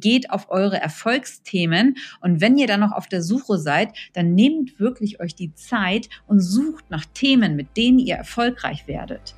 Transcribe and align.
geht 0.00 0.30
auf 0.30 0.50
eure 0.50 0.80
Erfolgsthemen 0.80 1.96
und 2.20 2.40
wenn 2.40 2.56
ihr 2.58 2.66
dann 2.66 2.80
noch 2.80 2.92
auf 2.92 3.06
der 3.06 3.22
Suche 3.22 3.58
seid, 3.58 3.90
dann 4.12 4.34
nehmt 4.34 4.78
wirklich 4.78 5.20
euch 5.20 5.34
die 5.34 5.54
Zeit 5.54 6.08
und 6.26 6.40
sucht 6.40 6.90
nach 6.90 7.04
Themen, 7.14 7.56
mit 7.56 7.76
denen 7.76 7.98
ihr 7.98 8.16
erfolgreich 8.16 8.86
werdet. 8.86 9.34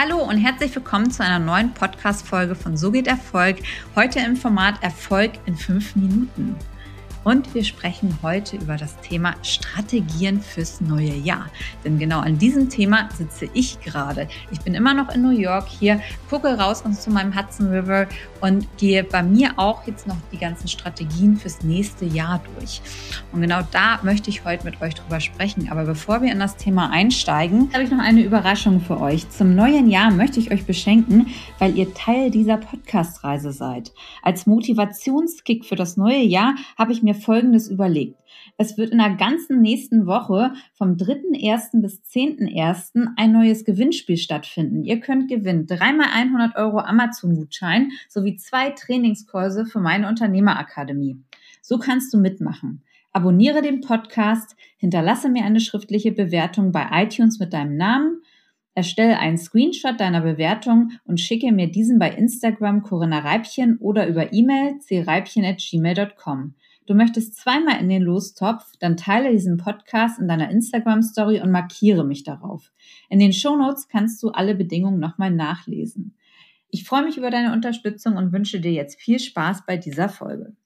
Hallo 0.00 0.22
und 0.22 0.38
herzlich 0.38 0.72
willkommen 0.76 1.10
zu 1.10 1.24
einer 1.24 1.40
neuen 1.40 1.74
Podcast-Folge 1.74 2.54
von 2.54 2.76
So 2.76 2.92
geht 2.92 3.08
Erfolg. 3.08 3.56
Heute 3.96 4.20
im 4.20 4.36
Format 4.36 4.80
Erfolg 4.80 5.32
in 5.46 5.56
fünf 5.56 5.96
Minuten. 5.96 6.54
Und 7.24 7.54
wir 7.54 7.64
sprechen 7.64 8.16
heute 8.22 8.56
über 8.56 8.76
das 8.76 8.96
Thema 9.00 9.34
Strategien 9.42 10.40
fürs 10.40 10.80
neue 10.80 11.14
Jahr. 11.14 11.46
Denn 11.84 11.98
genau 11.98 12.20
an 12.20 12.38
diesem 12.38 12.68
Thema 12.68 13.08
sitze 13.16 13.48
ich 13.54 13.80
gerade. 13.80 14.28
Ich 14.50 14.60
bin 14.60 14.74
immer 14.74 14.94
noch 14.94 15.14
in 15.14 15.22
New 15.22 15.36
York 15.36 15.68
hier, 15.68 16.00
gucke 16.30 16.48
raus 16.58 16.82
und 16.82 16.94
zu 16.94 17.10
meinem 17.10 17.36
Hudson 17.36 17.68
River 17.68 18.06
und 18.40 18.66
gehe 18.78 19.04
bei 19.04 19.22
mir 19.22 19.52
auch 19.56 19.86
jetzt 19.86 20.06
noch 20.06 20.16
die 20.32 20.38
ganzen 20.38 20.68
Strategien 20.68 21.36
fürs 21.36 21.62
nächste 21.62 22.04
Jahr 22.04 22.40
durch. 22.54 22.80
Und 23.32 23.42
genau 23.42 23.60
da 23.70 24.00
möchte 24.02 24.30
ich 24.30 24.44
heute 24.44 24.64
mit 24.64 24.80
euch 24.80 24.94
drüber 24.94 25.20
sprechen. 25.20 25.68
Aber 25.70 25.84
bevor 25.84 26.22
wir 26.22 26.32
in 26.32 26.38
das 26.38 26.56
Thema 26.56 26.90
einsteigen, 26.90 27.70
habe 27.72 27.84
ich 27.84 27.90
noch 27.90 27.98
eine 27.98 28.22
Überraschung 28.22 28.80
für 28.80 29.00
euch. 29.00 29.28
Zum 29.30 29.54
neuen 29.54 29.90
Jahr 29.90 30.10
möchte 30.10 30.40
ich 30.40 30.50
euch 30.50 30.64
beschenken, 30.64 31.28
weil 31.58 31.76
ihr 31.76 31.92
Teil 31.94 32.30
dieser 32.30 32.56
Podcast-Reise 32.56 33.52
seid. 33.52 33.92
Als 34.22 34.46
Motivationskick 34.46 35.64
für 35.64 35.76
das 35.76 35.96
neue 35.96 36.22
Jahr 36.22 36.54
habe 36.76 36.92
ich 36.92 37.02
mir 37.02 37.07
Folgendes 37.14 37.68
überlegt. 37.68 38.20
Es 38.56 38.76
wird 38.76 38.90
in 38.90 38.98
der 38.98 39.14
ganzen 39.14 39.60
nächsten 39.60 40.06
Woche 40.06 40.52
vom 40.74 40.96
3.1. 40.96 41.80
bis 41.80 42.02
10.1. 42.02 43.08
ein 43.16 43.32
neues 43.32 43.64
Gewinnspiel 43.64 44.16
stattfinden. 44.16 44.84
Ihr 44.84 45.00
könnt 45.00 45.28
gewinnen 45.28 45.66
dreimal 45.66 46.08
100 46.12 46.56
Euro 46.56 46.78
Amazon-Gutschein 46.78 47.90
sowie 48.08 48.36
zwei 48.36 48.70
Trainingskurse 48.70 49.66
für 49.66 49.80
meine 49.80 50.08
Unternehmerakademie. 50.08 51.22
So 51.62 51.78
kannst 51.78 52.12
du 52.12 52.18
mitmachen. 52.18 52.82
Abonniere 53.12 53.62
den 53.62 53.80
Podcast, 53.80 54.54
hinterlasse 54.76 55.28
mir 55.28 55.44
eine 55.44 55.60
schriftliche 55.60 56.12
Bewertung 56.12 56.72
bei 56.72 56.86
iTunes 56.92 57.38
mit 57.38 57.52
deinem 57.52 57.76
Namen, 57.76 58.22
erstelle 58.74 59.18
einen 59.18 59.38
Screenshot 59.38 59.98
deiner 59.98 60.20
Bewertung 60.20 60.92
und 61.04 61.20
schicke 61.20 61.50
mir 61.50 61.68
diesen 61.68 61.98
bei 61.98 62.10
Instagram 62.10 62.82
Corinna 62.82 63.18
Reibchen 63.18 63.78
oder 63.78 64.06
über 64.06 64.32
E-Mail 64.32 64.78
creibchen@gmail.com. 64.86 66.54
Du 66.88 66.94
möchtest 66.94 67.36
zweimal 67.36 67.78
in 67.82 67.90
den 67.90 68.00
Lostopf, 68.00 68.64
dann 68.80 68.96
teile 68.96 69.30
diesen 69.30 69.58
Podcast 69.58 70.18
in 70.18 70.26
deiner 70.26 70.50
Instagram 70.50 71.02
Story 71.02 71.38
und 71.38 71.50
markiere 71.50 72.02
mich 72.02 72.24
darauf. 72.24 72.72
In 73.10 73.18
den 73.18 73.34
Shownotes 73.34 73.88
kannst 73.88 74.22
du 74.22 74.30
alle 74.30 74.54
Bedingungen 74.54 74.98
nochmal 74.98 75.30
nachlesen. 75.30 76.16
Ich 76.70 76.84
freue 76.84 77.04
mich 77.04 77.18
über 77.18 77.30
deine 77.30 77.52
Unterstützung 77.52 78.16
und 78.16 78.32
wünsche 78.32 78.58
dir 78.58 78.72
jetzt 78.72 78.98
viel 78.98 79.18
Spaß 79.18 79.66
bei 79.66 79.76
dieser 79.76 80.08
Folge. 80.08 80.56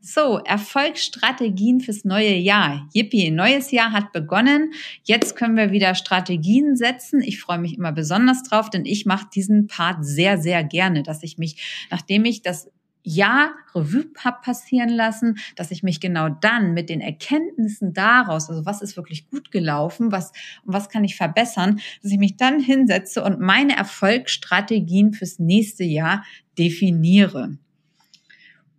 So, 0.00 0.38
Erfolgsstrategien 0.38 1.80
fürs 1.80 2.02
neue 2.02 2.36
Jahr. 2.36 2.88
Yippie, 2.94 3.30
neues 3.30 3.70
Jahr 3.70 3.92
hat 3.92 4.12
begonnen. 4.12 4.72
Jetzt 5.02 5.36
können 5.36 5.56
wir 5.56 5.70
wieder 5.70 5.94
Strategien 5.94 6.76
setzen. 6.76 7.20
Ich 7.20 7.40
freue 7.40 7.58
mich 7.58 7.76
immer 7.76 7.92
besonders 7.92 8.42
drauf, 8.42 8.70
denn 8.70 8.86
ich 8.86 9.04
mache 9.04 9.26
diesen 9.34 9.66
Part 9.66 10.02
sehr, 10.06 10.38
sehr 10.38 10.64
gerne, 10.64 11.02
dass 11.02 11.22
ich 11.22 11.36
mich, 11.36 11.88
nachdem 11.90 12.24
ich 12.24 12.40
das 12.40 12.70
Jahr 13.08 13.52
Revue 13.74 14.04
passieren 14.42 14.90
lassen, 14.90 15.38
dass 15.56 15.70
ich 15.70 15.82
mich 15.82 16.00
genau 16.00 16.28
dann 16.28 16.74
mit 16.74 16.88
den 16.88 17.00
Erkenntnissen 17.00 17.92
daraus, 17.92 18.48
also 18.48 18.66
was 18.66 18.82
ist 18.82 18.96
wirklich 18.96 19.28
gut 19.30 19.50
gelaufen, 19.50 20.12
was, 20.12 20.32
was 20.64 20.88
kann 20.88 21.04
ich 21.04 21.16
verbessern, 21.16 21.80
dass 22.02 22.12
ich 22.12 22.18
mich 22.18 22.36
dann 22.36 22.60
hinsetze 22.60 23.22
und 23.22 23.40
meine 23.40 23.76
Erfolgsstrategien 23.76 25.12
fürs 25.12 25.38
nächste 25.38 25.84
Jahr 25.84 26.24
definiere. 26.58 27.58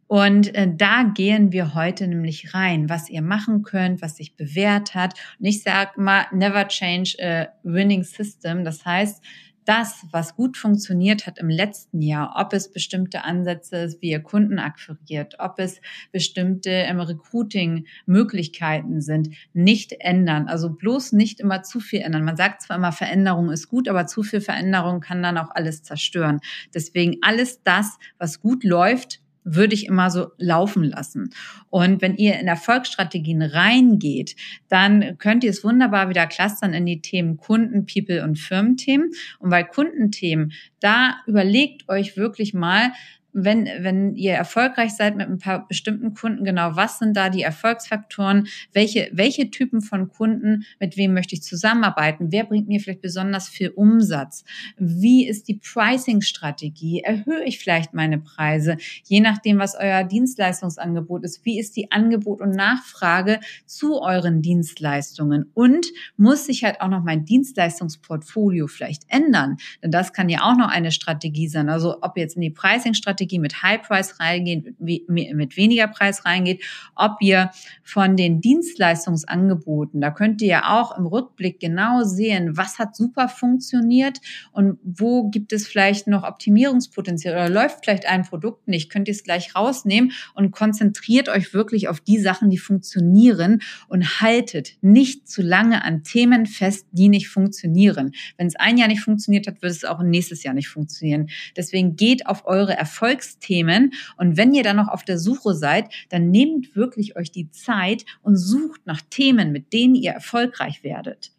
Und 0.07 0.55
äh, 0.55 0.67
da 0.75 1.03
gehen 1.03 1.52
wir 1.52 1.75
heute 1.75 2.07
nämlich 2.07 2.55
rein, 2.55 2.89
was 2.89 3.11
ihr 3.11 3.22
machen 3.22 3.61
könnt, 3.61 4.02
was 4.02 4.17
sich 4.17 4.35
bewährt 4.35 4.95
hat. 4.95 5.13
Und 5.39 5.45
ich 5.45 5.62
sage 5.62 6.01
mal, 6.01 6.25
never 6.34 6.68
change 6.68 7.16
a 7.22 7.50
winning 7.62 8.01
system. 8.03 8.63
Das 8.63 8.85
heißt, 8.85 9.23
das, 9.69 10.07
was 10.12 10.35
gut 10.35 10.57
funktioniert 10.57 11.28
hat 11.28 11.38
im 11.38 11.47
letzten 11.47 12.02
Jahr, 12.02 12.34
ob 12.38 12.53
es 12.53 12.72
bestimmte 12.72 13.24
Ansätze 13.24 13.78
ist, 13.78 14.02
wie 14.02 14.09
ihr 14.09 14.19
Kunden 14.19 14.57
akquiriert, 14.57 15.35
ob 15.38 15.59
es 15.59 15.80
bestimmte 16.12 16.72
ähm, 16.72 17.00
Recruiting-Möglichkeiten 17.00 19.00
sind, 19.00 19.30
nicht 19.53 19.94
ändern. 20.00 20.47
Also 20.47 20.72
bloß 20.72 21.12
nicht 21.12 21.40
immer 21.40 21.62
zu 21.62 21.80
viel 21.80 22.02
ändern. 22.02 22.24
Man 22.24 22.35
sagt 22.35 22.63
zwar 22.63 22.78
immer, 22.78 22.91
Veränderung 22.91 23.52
ist 23.52 23.69
gut, 23.69 23.88
aber 23.88 24.07
zu 24.07 24.24
viel 24.24 24.41
Veränderung 24.41 25.02
kann 25.02 25.22
dann 25.22 25.38
auch 25.38 25.52
alles 25.52 25.84
zerstören. 25.84 26.40
Deswegen 26.74 27.18
alles 27.22 27.62
das, 27.62 28.00
was 28.18 28.41
gut 28.41 28.63
läuft, 28.63 29.22
würde 29.44 29.73
ich 29.73 29.85
immer 29.85 30.09
so 30.09 30.31
laufen 30.38 30.83
lassen. 30.83 31.31
Und 31.69 32.01
wenn 32.01 32.16
ihr 32.16 32.39
in 32.39 32.47
Erfolgsstrategien 32.47 33.41
reingeht, 33.41 34.35
dann 34.67 35.17
könnt 35.17 35.44
ihr 35.44 35.50
es 35.50 35.63
wunderbar 35.63 36.09
wieder 36.09 36.27
clustern 36.27 36.73
in 36.73 36.85
die 36.85 37.01
Themen 37.01 37.38
Kunden, 37.38 37.85
People 37.85 38.23
und 38.23 38.38
Firmenthemen. 38.38 39.11
Und 39.39 39.50
bei 39.50 39.63
Kundenthemen, 39.63 40.51
da 40.79 41.17
überlegt 41.27 41.88
euch 41.89 42.17
wirklich 42.17 42.53
mal, 42.53 42.91
wenn, 43.34 43.66
wenn 43.79 44.16
ihr 44.16 44.34
erfolgreich 44.34 44.91
seid 44.91 45.16
mit 45.16 45.28
ein 45.28 45.38
paar 45.38 45.67
bestimmten 45.67 46.13
Kunden, 46.13 46.44
genau 46.44 46.75
was 46.75 47.00
sind 47.00 47.16
da 47.16 47.29
die 47.29 47.44
Erfolgsfaktoren? 47.44 48.47
Welche, 48.73 49.09
welche 49.13 49.51
Typen 49.51 49.81
von 49.81 50.09
Kunden, 50.09 50.63
mit 50.79 50.97
wem 50.97 51.13
möchte 51.13 51.35
ich 51.35 51.44
zusammenarbeiten? 51.44 52.31
Wer 52.31 52.45
bringt 52.45 52.68
mir 52.68 52.79
vielleicht 52.79 53.01
besonders 53.01 53.47
viel 53.47 53.69
Umsatz? 53.69 54.44
Wie 54.78 55.28
ist 55.28 55.47
die 55.47 55.56
Pricing-Strategie? 55.56 57.01
Erhöhe 57.01 57.44
ich 57.45 57.59
vielleicht 57.59 57.94
meine 57.94 58.19
Preise? 58.19 58.78
Je 59.03 59.19
nachdem, 59.19 59.59
was 59.59 59.75
euer 59.75 60.03
Dienstleistungsangebot 60.03 61.23
ist. 61.23 61.45
Wie 61.45 61.59
ist 61.59 61.75
die 61.75 61.91
Angebot 61.91 62.41
und 62.41 62.51
Nachfrage 62.51 63.39
zu 63.66 64.01
euren 64.01 64.41
Dienstleistungen? 64.41 65.51
Und 65.53 65.88
muss 66.18 66.45
sich 66.45 66.63
halt 66.63 66.81
auch 66.81 66.89
noch 66.89 67.03
mein 67.03 67.25
Dienstleistungsportfolio 67.25 68.68
vielleicht 68.68 69.03
ändern? 69.07 69.57
Denn 69.84 69.91
das 69.91 70.13
kann 70.13 70.29
ja 70.29 70.41
auch 70.44 70.57
noch 70.57 70.69
eine 70.69 70.91
Strategie 70.91 71.47
sein. 71.47 71.69
Also 71.69 71.97
ob 72.01 72.18
jetzt 72.18 72.35
in 72.35 72.41
die 72.41 72.50
Pricing-Strategie 72.50 73.19
Strategie 73.19 73.40
mit 73.40 73.62
High 73.62 73.81
Price 73.81 74.19
reingeht, 74.19 74.80
mit 74.80 75.57
weniger 75.57 75.88
Preis 75.88 76.24
reingeht, 76.24 76.63
ob 76.96 77.18
ihr 77.22 77.52
von 77.84 78.16
den 78.16 78.40
Dienstleistungsangeboten, 78.40 80.00
da 80.00 80.12
könnt 80.12 80.41
ihr 80.41 80.47
ja 80.47 80.80
auch 80.80 80.97
im 80.97 81.06
Rückblick 81.06 81.59
genau 81.59 82.03
sehen, 82.03 82.56
was 82.56 82.80
hat 82.80 82.96
super 82.96 83.28
funktioniert 83.28 84.19
und 84.53 84.80
wo 84.84 85.30
gibt 85.30 85.52
es 85.52 85.68
vielleicht 85.68 86.07
noch 86.07 86.24
Optimierungspotenzial 86.24 87.34
oder 87.34 87.50
läuft 87.50 87.84
vielleicht 87.84 88.06
ein 88.06 88.24
Produkt 88.24 88.68
nicht, 88.69 88.90
könnt 88.90 89.09
ihr 89.09 89.13
es 89.13 89.24
gleich 89.24 89.53
rausnehmen 89.53 90.13
und 90.34 90.51
konzentriert 90.51 91.28
euch 91.28 91.53
wirklich 91.53 91.90
auf 91.90 92.00
die 92.00 92.19
Sachen, 92.19 92.50
die 92.50 92.57
funktionieren 92.57 93.62
und 93.90 94.22
haltet 94.22 94.78
nicht 94.81 95.28
zu 95.28 95.41
lange 95.41 95.84
an 95.84 96.03
Themen 96.03 96.46
fest, 96.46 96.88
die 96.91 97.09
nicht 97.09 97.28
funktionieren. 97.28 98.12
Wenn 98.38 98.47
es 98.47 98.56
ein 98.56 98.78
Jahr 98.78 98.88
nicht 98.88 99.01
funktioniert 99.01 99.47
hat, 99.47 99.62
wird 99.62 99.74
es 99.74 99.84
auch 99.84 100.01
nächstes 100.01 100.44
Jahr 100.44 100.53
nicht 100.53 100.69
funktionieren. 100.69 101.30
Deswegen 101.57 101.97
geht 101.97 102.28
auf 102.28 102.46
eure 102.46 102.78
Erfolge 102.78 103.09
Erfolgsthemen. 103.09 103.94
Und 104.18 104.38
wenn 104.38 104.53
ihr 104.53 104.64
dann 104.64 104.75
noch 104.75 104.88
auf 104.88 105.03
der 105.03 105.18
Suche 105.18 105.56
seid, 105.56 105.92
dann 106.09 106.30
nehmt 106.30 106.75
wirklich 106.75 107.16
euch 107.16 107.31
die 107.31 107.50
Zeit 107.50 108.06
und 108.22 108.36
sucht 108.36 108.86
nach 108.86 109.02
Themen, 109.09 109.52
mit 109.52 109.74
denen 109.74 109.96
ihr 109.96 110.12
erfolgreich 110.12 110.84
werdet. 110.84 111.31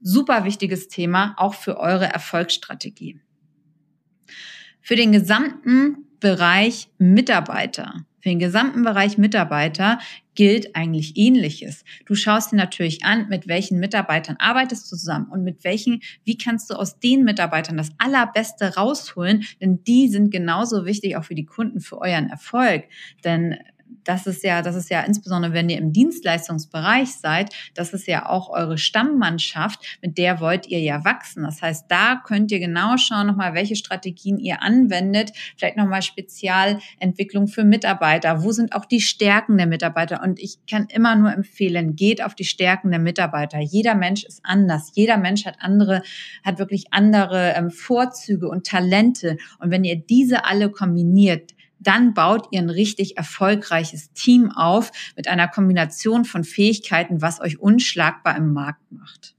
Super 0.00 0.44
wichtiges 0.44 0.88
Thema, 0.88 1.34
auch 1.38 1.54
für 1.54 1.78
eure 1.78 2.06
Erfolgsstrategie. 2.06 3.20
Für 4.80 4.96
den 4.96 5.12
gesamten 5.12 6.06
Bereich 6.20 6.88
Mitarbeiter 6.98 8.04
für 8.26 8.30
den 8.30 8.40
gesamten 8.40 8.82
Bereich 8.82 9.18
Mitarbeiter 9.18 10.00
gilt 10.34 10.74
eigentlich 10.74 11.16
ähnliches. 11.16 11.84
Du 12.06 12.16
schaust 12.16 12.50
dir 12.50 12.56
natürlich 12.56 13.04
an, 13.04 13.28
mit 13.28 13.46
welchen 13.46 13.78
Mitarbeitern 13.78 14.34
arbeitest 14.40 14.90
du 14.90 14.96
zusammen 14.96 15.28
und 15.30 15.44
mit 15.44 15.62
welchen, 15.62 16.00
wie 16.24 16.36
kannst 16.36 16.68
du 16.68 16.74
aus 16.74 16.98
den 16.98 17.22
Mitarbeitern 17.22 17.76
das 17.76 17.90
Allerbeste 17.98 18.74
rausholen, 18.74 19.44
denn 19.60 19.84
die 19.84 20.08
sind 20.08 20.32
genauso 20.32 20.86
wichtig 20.86 21.16
auch 21.16 21.22
für 21.22 21.36
die 21.36 21.46
Kunden, 21.46 21.78
für 21.78 21.98
euren 22.00 22.28
Erfolg. 22.28 22.86
Denn 23.22 23.58
das 24.06 24.26
ist 24.26 24.44
ja, 24.44 24.62
das 24.62 24.76
ist 24.76 24.90
ja 24.90 25.00
insbesondere, 25.00 25.52
wenn 25.52 25.68
ihr 25.68 25.78
im 25.78 25.92
Dienstleistungsbereich 25.92 27.12
seid, 27.12 27.54
das 27.74 27.92
ist 27.92 28.06
ja 28.06 28.28
auch 28.28 28.48
eure 28.48 28.78
Stammmannschaft, 28.78 29.98
mit 30.00 30.16
der 30.18 30.40
wollt 30.40 30.68
ihr 30.68 30.80
ja 30.80 31.04
wachsen. 31.04 31.42
Das 31.42 31.60
heißt, 31.60 31.86
da 31.88 32.20
könnt 32.24 32.52
ihr 32.52 32.60
genau 32.60 32.96
schauen, 32.96 33.26
nochmal, 33.26 33.54
welche 33.54 33.76
Strategien 33.76 34.38
ihr 34.38 34.62
anwendet, 34.62 35.32
vielleicht 35.56 35.76
nochmal 35.76 36.02
Spezialentwicklung 36.02 37.48
für 37.48 37.64
Mitarbeiter. 37.64 38.42
Wo 38.42 38.52
sind 38.52 38.74
auch 38.74 38.84
die 38.84 39.00
Stärken 39.00 39.56
der 39.56 39.66
Mitarbeiter? 39.66 40.22
Und 40.22 40.38
ich 40.38 40.58
kann 40.70 40.86
immer 40.88 41.16
nur 41.16 41.32
empfehlen, 41.32 41.96
geht 41.96 42.22
auf 42.22 42.34
die 42.34 42.44
Stärken 42.44 42.90
der 42.90 43.00
Mitarbeiter. 43.00 43.58
Jeder 43.58 43.94
Mensch 43.94 44.24
ist 44.24 44.40
anders. 44.44 44.92
Jeder 44.94 45.16
Mensch 45.16 45.46
hat 45.46 45.56
andere, 45.60 46.02
hat 46.44 46.58
wirklich 46.58 46.86
andere 46.92 47.54
ähm, 47.56 47.70
Vorzüge 47.70 48.48
und 48.48 48.66
Talente. 48.66 49.36
Und 49.58 49.70
wenn 49.70 49.84
ihr 49.84 49.96
diese 49.96 50.44
alle 50.44 50.70
kombiniert, 50.70 51.55
dann 51.78 52.14
baut 52.14 52.48
ihr 52.50 52.60
ein 52.60 52.70
richtig 52.70 53.16
erfolgreiches 53.16 54.12
Team 54.12 54.50
auf 54.50 54.90
mit 55.16 55.28
einer 55.28 55.48
Kombination 55.48 56.24
von 56.24 56.44
Fähigkeiten, 56.44 57.22
was 57.22 57.40
euch 57.40 57.58
unschlagbar 57.58 58.36
im 58.36 58.52
Markt 58.52 58.90
macht. 58.90 59.36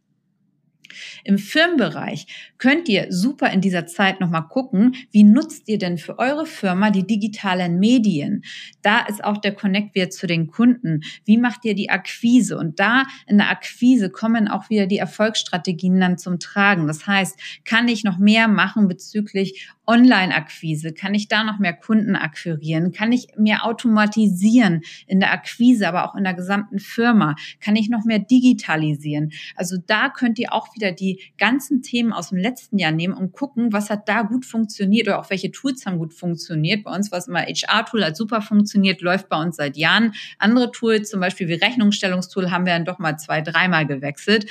Im 1.23 1.37
Firmenbereich 1.37 2.53
könnt 2.57 2.89
ihr 2.89 3.07
super 3.09 3.51
in 3.51 3.61
dieser 3.61 3.85
Zeit 3.85 4.19
nochmal 4.19 4.47
gucken, 4.47 4.95
wie 5.11 5.23
nutzt 5.23 5.67
ihr 5.67 5.77
denn 5.77 5.97
für 5.97 6.19
eure 6.19 6.45
Firma 6.45 6.89
die 6.89 7.05
digitalen 7.05 7.79
Medien? 7.79 8.43
Da 8.81 9.01
ist 9.01 9.23
auch 9.23 9.37
der 9.37 9.53
Connect 9.53 9.95
wieder 9.95 10.09
zu 10.09 10.27
den 10.27 10.47
Kunden. 10.47 11.01
Wie 11.25 11.37
macht 11.37 11.65
ihr 11.65 11.75
die 11.75 11.89
Akquise? 11.89 12.57
Und 12.57 12.79
da 12.79 13.03
in 13.27 13.37
der 13.37 13.49
Akquise 13.49 14.09
kommen 14.09 14.47
auch 14.47 14.69
wieder 14.69 14.87
die 14.87 14.97
Erfolgsstrategien 14.97 15.99
dann 15.99 16.17
zum 16.17 16.39
Tragen. 16.39 16.87
Das 16.87 17.05
heißt, 17.05 17.37
kann 17.65 17.87
ich 17.87 18.03
noch 18.03 18.17
mehr 18.17 18.47
machen 18.47 18.87
bezüglich 18.87 19.69
Online-Akquise? 19.87 20.93
Kann 20.93 21.13
ich 21.13 21.27
da 21.27 21.43
noch 21.43 21.59
mehr 21.59 21.73
Kunden 21.73 22.15
akquirieren? 22.15 22.91
Kann 22.91 23.11
ich 23.11 23.29
mehr 23.37 23.65
automatisieren 23.65 24.81
in 25.07 25.19
der 25.19 25.31
Akquise, 25.31 25.87
aber 25.87 26.05
auch 26.05 26.15
in 26.15 26.23
der 26.23 26.33
gesamten 26.33 26.79
Firma? 26.79 27.35
Kann 27.61 27.75
ich 27.75 27.89
noch 27.89 28.03
mehr 28.03 28.19
digitalisieren? 28.19 29.31
Also 29.55 29.77
da 29.85 30.09
könnt 30.09 30.37
ihr 30.39 30.53
auch 30.53 30.75
wieder 30.75 30.91
die 30.91 31.21
ganzen 31.37 31.81
Themen 31.81 32.13
aus 32.13 32.29
dem 32.29 32.37
letzten 32.37 32.77
Jahr 32.77 32.91
nehmen 32.91 33.13
und 33.13 33.31
gucken, 33.31 33.71
was 33.71 33.89
hat 33.89 34.09
da 34.09 34.23
gut 34.23 34.45
funktioniert 34.45 35.07
oder 35.07 35.19
auch 35.19 35.29
welche 35.29 35.51
Tools 35.51 35.85
haben 35.85 35.97
gut 35.97 36.13
funktioniert. 36.13 36.83
Bei 36.83 36.93
uns 36.93 37.11
war 37.11 37.19
es 37.19 37.27
immer 37.27 37.41
HR-Tool, 37.41 38.03
hat 38.03 38.17
super 38.17 38.41
funktioniert, 38.41 39.01
läuft 39.01 39.29
bei 39.29 39.41
uns 39.41 39.55
seit 39.55 39.77
Jahren. 39.77 40.13
Andere 40.37 40.71
Tools, 40.71 41.09
zum 41.09 41.21
Beispiel 41.21 41.47
wie 41.47 41.53
Rechnungsstellungstool, 41.53 42.51
haben 42.51 42.65
wir 42.65 42.73
dann 42.73 42.85
doch 42.85 42.99
mal 42.99 43.17
zwei, 43.17 43.41
dreimal 43.41 43.87
gewechselt 43.87 44.45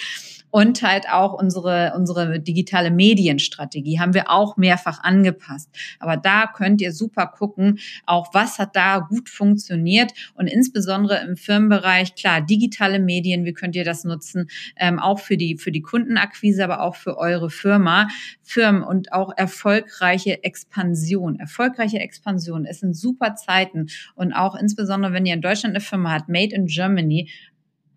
und 0.51 0.83
halt 0.83 1.09
auch 1.09 1.33
unsere, 1.33 1.93
unsere 1.97 2.41
digitale 2.41 2.91
Medienstrategie 2.91 3.99
haben 3.99 4.15
wir 4.15 4.31
auch 4.31 4.57
mehrfach 4.57 5.03
angepasst. 5.03 5.69
Aber 5.99 6.17
da 6.17 6.47
könnt 6.47 6.81
ihr 6.81 6.93
super 6.93 7.27
gucken, 7.27 7.79
auch 8.07 8.33
was 8.33 8.59
hat 8.59 8.75
da 8.75 8.99
gut 8.99 9.29
funktioniert 9.29 10.13
und 10.35 10.47
insbesondere 10.47 11.23
im 11.27 11.37
Firmenbereich, 11.37 12.15
klar, 12.15 12.41
digitale 12.41 12.99
Medien, 12.99 13.45
wie 13.45 13.53
könnt 13.53 13.77
ihr 13.77 13.85
das 13.85 14.05
nutzen, 14.05 14.49
ähm, 14.77 14.99
auch 14.99 15.19
für 15.19 15.37
die, 15.37 15.59
für 15.59 15.73
die 15.73 15.83
Kundenakquise, 15.83 16.65
aber 16.65 16.81
auch 16.81 16.97
für 16.97 17.19
eure 17.19 17.51
Firma, 17.51 18.09
Firmen 18.43 18.83
und 18.83 19.13
auch 19.13 19.33
erfolgreiche 19.37 20.43
Expansion. 20.45 21.39
Erfolgreiche 21.39 21.99
Expansion. 21.99 22.65
Es 22.65 22.81
sind 22.81 22.97
super 22.97 23.35
Zeiten 23.35 23.87
und 24.15 24.33
auch 24.33 24.55
insbesondere, 24.55 25.13
wenn 25.13 25.27
ihr 25.27 25.35
in 25.35 25.41
Deutschland 25.41 25.75
eine 25.75 25.81
Firma 25.81 26.13
habt, 26.13 26.29
Made 26.29 26.55
in 26.55 26.67
Germany, 26.67 27.31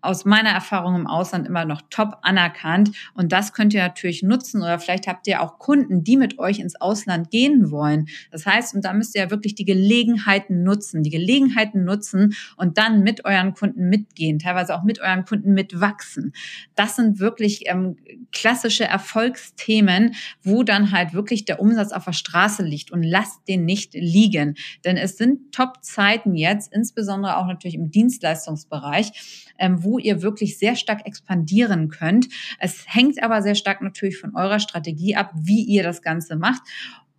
aus 0.02 0.24
meiner 0.24 0.50
Erfahrung 0.50 0.94
im 0.94 1.06
Ausland 1.06 1.46
immer 1.46 1.64
noch 1.64 1.82
top 1.90 2.18
anerkannt. 2.22 2.90
Und 3.14 3.32
das 3.32 3.52
könnt 3.52 3.74
ihr 3.74 3.82
natürlich 3.82 4.22
nutzen 4.22 4.62
oder 4.62 4.78
vielleicht 4.78 5.06
habt 5.06 5.26
ihr 5.26 5.42
auch 5.42 5.58
Kunden, 5.58 6.04
die 6.04 6.16
mit 6.16 6.38
euch 6.38 6.58
ins 6.58 6.80
Ausland 6.80 7.30
gehen 7.30 7.70
wollen. 7.70 8.06
Das 8.30 8.46
heißt, 8.46 8.74
und 8.74 8.84
da 8.84 8.92
müsst 8.92 9.14
ihr 9.14 9.22
ja 9.22 9.30
wirklich 9.30 9.54
die 9.54 9.64
Gelegenheiten 9.64 10.62
nutzen, 10.62 11.02
die 11.02 11.10
Gelegenheiten 11.10 11.84
nutzen 11.84 12.34
und 12.56 12.78
dann 12.78 13.02
mit 13.02 13.24
euren 13.24 13.54
Kunden 13.54 13.88
mitgehen, 13.88 14.38
teilweise 14.38 14.74
auch 14.74 14.82
mit 14.82 15.00
euren 15.00 15.24
Kunden 15.24 15.52
mitwachsen. 15.52 16.32
Das 16.74 16.96
sind 16.96 17.18
wirklich 17.18 17.68
ähm, 17.68 17.96
klassische 18.32 18.84
Erfolgsthemen, 18.84 20.14
wo 20.42 20.62
dann 20.62 20.92
halt 20.92 21.12
wirklich 21.12 21.44
der 21.44 21.60
Umsatz 21.60 21.92
auf 21.92 22.04
der 22.04 22.12
Straße 22.12 22.62
liegt 22.62 22.90
und 22.90 23.02
lasst 23.02 23.46
den 23.48 23.64
nicht 23.64 23.94
liegen. 23.94 24.54
Denn 24.84 24.96
es 24.96 25.16
sind 25.16 25.52
Top-Zeiten 25.52 26.34
jetzt, 26.34 26.72
insbesondere 26.72 27.36
auch 27.36 27.46
natürlich 27.46 27.74
im 27.74 27.90
Dienstleistungsbereich, 27.90 29.52
ähm, 29.58 29.82
wo 29.82 29.89
ihr 29.98 30.22
wirklich 30.22 30.58
sehr 30.58 30.76
stark 30.76 31.06
expandieren 31.06 31.88
könnt. 31.88 32.28
Es 32.58 32.84
hängt 32.86 33.22
aber 33.22 33.42
sehr 33.42 33.54
stark 33.54 33.82
natürlich 33.82 34.18
von 34.18 34.34
eurer 34.34 34.60
Strategie 34.60 35.16
ab, 35.16 35.32
wie 35.34 35.62
ihr 35.64 35.82
das 35.82 36.02
Ganze 36.02 36.36
macht. 36.36 36.62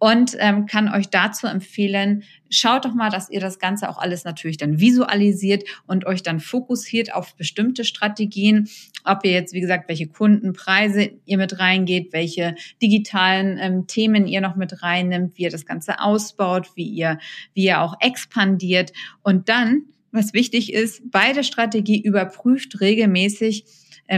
Und 0.03 0.35
ähm, 0.39 0.65
kann 0.65 0.91
euch 0.91 1.09
dazu 1.09 1.45
empfehlen, 1.45 2.23
schaut 2.49 2.85
doch 2.85 2.95
mal, 2.95 3.11
dass 3.11 3.29
ihr 3.29 3.39
das 3.39 3.59
Ganze 3.59 3.87
auch 3.87 3.99
alles 3.99 4.23
natürlich 4.23 4.57
dann 4.57 4.79
visualisiert 4.79 5.63
und 5.85 6.07
euch 6.07 6.23
dann 6.23 6.39
fokussiert 6.39 7.13
auf 7.13 7.35
bestimmte 7.35 7.83
Strategien, 7.83 8.67
ob 9.03 9.23
ihr 9.23 9.31
jetzt, 9.31 9.53
wie 9.53 9.61
gesagt, 9.61 9.87
welche 9.89 10.07
Kundenpreise 10.07 11.11
ihr 11.25 11.37
mit 11.37 11.59
reingeht, 11.59 12.13
welche 12.13 12.55
digitalen 12.81 13.59
ähm, 13.59 13.85
Themen 13.85 14.25
ihr 14.25 14.41
noch 14.41 14.55
mit 14.55 14.81
reinnimmt, 14.81 15.37
wie 15.37 15.43
ihr 15.43 15.51
das 15.51 15.67
Ganze 15.67 15.99
ausbaut, 15.99 16.71
wie 16.73 16.89
ihr, 16.89 17.19
wie 17.53 17.65
ihr 17.65 17.81
auch 17.81 17.93
expandiert. 17.99 18.93
Und 19.21 19.49
dann 19.49 19.83
was 20.11 20.33
wichtig 20.33 20.73
ist, 20.73 21.01
beide 21.11 21.43
Strategie 21.43 22.01
überprüft 22.01 22.81
regelmäßig, 22.81 23.65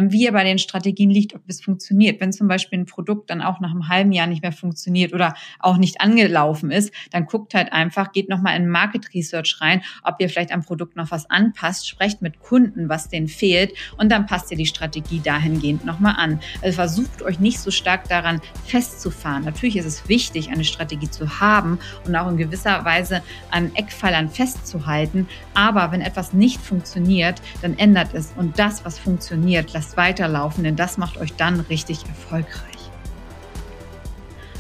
wie 0.02 0.26
er 0.26 0.32
bei 0.32 0.44
den 0.44 0.58
Strategien 0.58 1.10
liegt, 1.10 1.36
ob 1.36 1.42
es 1.48 1.62
funktioniert. 1.62 2.20
Wenn 2.20 2.34
zum 2.34 2.48
Beispiel 2.48 2.80
ein 2.80 2.86
Produkt 2.86 3.30
dann 3.30 3.42
auch 3.42 3.60
nach 3.60 3.72
einem 3.72 3.90
halben 3.90 4.12
Jahr 4.12 4.28
nicht 4.28 4.42
mehr 4.42 4.52
funktioniert 4.52 5.14
oder 5.14 5.36
auch 5.60 5.78
nicht 5.78 6.02
angelaufen 6.02 6.72
ist, 6.72 6.92
dann 7.12 7.26
guckt 7.26 7.54
halt 7.54 7.72
einfach, 7.72 8.12
geht 8.12 8.28
nochmal 8.28 8.58
in 8.58 8.68
Market 8.68 9.14
Research 9.14 9.58
rein, 9.62 9.84
ob 10.04 10.16
ihr 10.20 10.30
vielleicht 10.30 10.52
am 10.52 10.64
Produkt 10.64 10.96
noch 10.96 11.12
was 11.12 11.30
anpasst, 11.30 11.88
sprecht 11.88 12.22
mit 12.22 12.40
Kunden, 12.40 12.90
was 12.90 13.10
denen 13.10 13.28
fehlt 13.28 13.74
und 13.98 14.12
dann 14.12 14.26
passt 14.26 14.50
ihr 14.52 14.58
die 14.58 14.66
Strategie 14.66 15.22
dahingehend 15.24 15.86
nochmal 15.86 16.16
an. 16.18 16.40
Also 16.62 16.76
versucht 16.76 17.22
euch 17.22 17.40
nicht 17.40 17.60
so 17.60 17.70
stark 17.70 18.08
daran 18.08 18.42
festzufahren. 18.66 19.44
Natürlich 19.44 19.78
ist 19.78 19.86
es 19.86 20.10
wichtig, 20.10 20.50
eine 20.50 20.64
Strategie 20.64 21.10
zu 21.10 21.40
haben 21.40 21.78
und 22.06 22.16
auch 22.16 22.30
in 22.30 22.38
gewisser 22.38 22.84
Weise 22.84 23.22
an 23.52 23.72
Eckpfeilern 23.76 24.30
festzuhalten, 24.30 25.28
aber 25.54 25.92
wenn 25.92 26.02
etwas 26.02 26.34
nicht 26.34 26.60
funktioniert, 26.60 27.42
dann 27.62 27.78
ändert 27.78 28.14
es 28.14 28.34
und 28.36 28.58
das, 28.58 28.86
was 28.86 28.98
funktioniert, 28.98 29.72
lasst 29.74 29.83
lasst 29.84 29.98
weiterlaufen, 29.98 30.64
denn 30.64 30.76
das 30.76 30.98
macht 30.98 31.18
euch 31.18 31.34
dann 31.34 31.60
richtig 31.60 32.06
erfolgreich. 32.08 32.72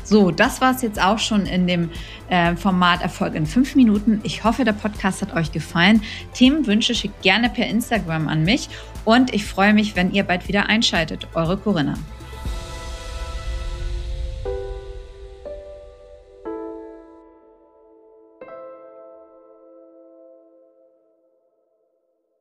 So, 0.04 0.32
das 0.32 0.60
war 0.60 0.76
es 0.76 0.82
jetzt 0.82 1.02
auch 1.02 1.18
schon 1.18 1.46
in 1.46 1.66
dem 1.66 1.90
äh, 2.28 2.58
Format 2.58 3.02
Erfolg 3.02 3.36
in 3.36 3.46
fünf 3.46 3.76
Minuten. 3.76 4.20
Ich 4.24 4.44
hoffe, 4.44 4.66
der 4.66 4.74
Podcast 4.74 5.22
hat 5.22 5.34
euch 5.34 5.54
gefallen. 5.54 6.02
Themenwünsche 6.34 6.94
schickt 6.94 7.22
gerne 7.22 7.50
per 7.50 7.68
Instagram 7.68 8.28
an 8.28 8.44
mich 8.44 8.70
und 9.06 9.34
ich 9.34 9.46
freue 9.46 9.74
mich, 9.74 9.96
wenn 9.96 10.12
ihr 10.12 10.24
bald 10.24 10.50
wieder 10.50 10.68
einschaltet. 10.68 11.28
Eure 11.36 11.56
Corinna. 11.56 11.94